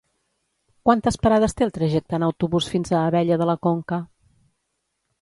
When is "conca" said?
3.71-4.05